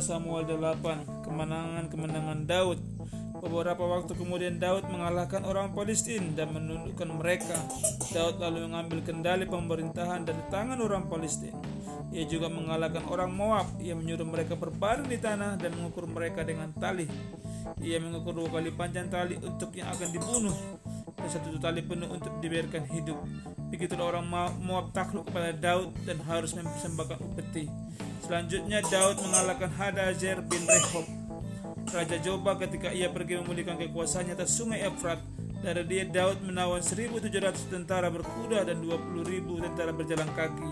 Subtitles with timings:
[0.00, 2.80] Samuel 8 Kemenangan-kemenangan Daud
[3.40, 7.56] Beberapa waktu kemudian Daud mengalahkan orang Palestina dan menundukkan mereka.
[8.12, 11.56] Daud lalu mengambil kendali pemerintahan dari tangan orang Palestina.
[12.12, 13.64] Ia juga mengalahkan orang Moab.
[13.80, 17.08] Ia menyuruh mereka berbaring di tanah dan mengukur mereka dengan tali.
[17.80, 20.56] Ia mengukur dua kali panjang tali untuk yang akan dibunuh
[21.20, 23.18] dan satu tali penuh untuk dibiarkan hidup.
[23.70, 24.26] Begitulah orang
[24.64, 27.70] Moab takluk kepada Daud dan harus mempersembahkan upeti.
[28.24, 31.06] Selanjutnya Daud mengalahkan Hadazer bin Rehob
[31.90, 35.18] Raja Joba ketika ia pergi memulihkan kekuasaannya atas sungai Efrat.
[35.60, 40.70] Dari dia Daud menawan 1.700 tentara berkuda dan 20.000 tentara berjalan kaki.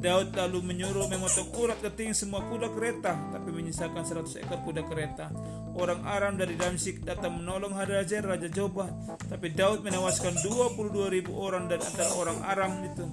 [0.00, 5.34] Daud lalu menyuruh memotong urat keting semua kuda kereta, tapi menyisakan 100 ekor kuda kereta.
[5.74, 8.86] Orang Aram dari Damsik datang menolong Hadazer Raja Joba,
[9.26, 13.04] tapi Daud menewaskan 22.000 orang dari antara orang Aram itu.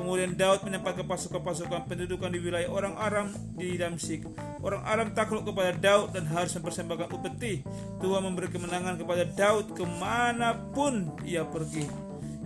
[0.00, 4.24] Kemudian Daud menempatkan pasukan-pasukan pendudukan di wilayah orang Aram di Damsik.
[4.64, 7.60] Orang Aram takluk kepada Daud dan harus mempersembahkan upeti.
[8.00, 11.84] Tuhan memberi kemenangan kepada Daud ke mana pun ia pergi.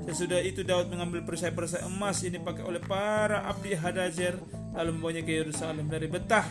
[0.03, 4.35] Sesudah itu Daud mengambil perisai-perisai emas ini pakai oleh para abdi Hadazer
[4.75, 6.51] lalu membawanya ke Yerusalem dari Betah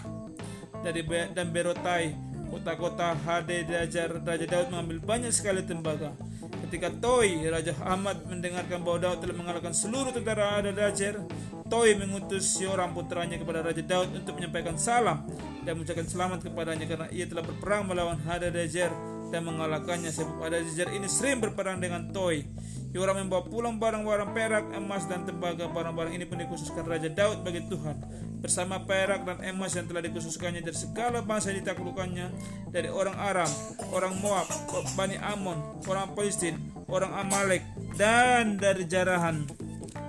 [0.88, 1.04] dari
[1.36, 2.16] dan Berotai
[2.48, 6.16] kota-kota Hadazer Raja Daud mengambil banyak sekali tembaga
[6.64, 11.20] Ketika Toy, Raja Ahmad mendengarkan bahwa Daud telah mengalahkan seluruh tentara Hadajer,
[11.68, 15.28] Toy mengutus seorang putranya kepada Raja Daud untuk menyampaikan salam
[15.68, 18.96] dan mengucapkan selamat kepadanya karena ia telah berperang melawan Hadajer
[19.28, 22.48] dan mengalahkannya sebab Hadajer ini sering berperang dengan Toy.
[22.96, 25.66] Yoram membawa pulang barang-barang perak, emas, dan tembaga.
[25.66, 27.98] Barang-barang ini pun dikhususkan Raja Daud bagi Tuhan.
[28.44, 32.28] Bersama perak dan emas yang telah dikhususkannya dari segala bangsa yang ditaklukannya.
[32.76, 33.48] Dari orang Aram,
[33.96, 34.52] orang Moab,
[35.00, 36.60] Bani Amon, orang Palestina,
[36.92, 37.64] orang Amalek,
[37.96, 39.48] dan dari jarahan.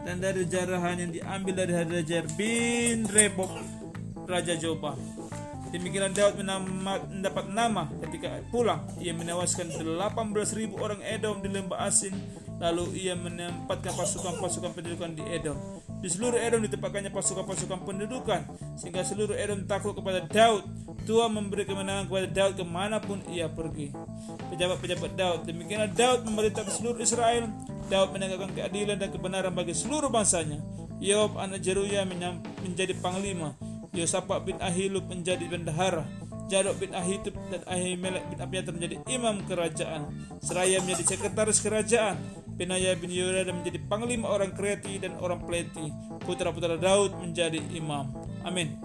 [0.02, 3.54] Dan dari jarahan yang diambil dari Hadajar bin Rebob,
[4.26, 4.98] Raja Joba.
[5.72, 8.84] Demikian Daud mendapat nama ketika pulang.
[9.00, 12.14] Ia menewaskan 18.000 orang Edom di lembah Asin
[12.62, 15.58] Lalu ia menempatkan pasukan-pasukan pendudukan di Edom.
[15.98, 18.46] Di seluruh Edom ditempatkannya pasukan-pasukan pendudukan
[18.78, 20.62] sehingga seluruh Edom takluk kepada Daud.
[21.04, 23.92] Tuhan memberi kemenangan kepada Daud ke mana pun ia pergi.
[24.54, 25.40] Pejabat-pejabat Daud.
[25.44, 27.50] Demikianlah Daud memerintah seluruh Israel.
[27.90, 30.62] Daud menegakkan keadilan dan kebenaran bagi seluruh bangsanya.
[31.02, 33.52] Yob anak Jeruya menjadi panglima.
[33.94, 36.02] Yosafat bin Ahilub menjadi bendahara.
[36.44, 40.12] Jadok bin Ahitub dan Ahimelek bin Abiatar menjadi imam kerajaan.
[40.44, 42.20] Seraya menjadi sekretaris kerajaan.
[42.54, 45.88] Benaya bin Yehuda menjadi panglima orang Kreti dan orang Pleti.
[46.20, 48.12] Putra-putra Daud menjadi imam.
[48.44, 48.76] Amin.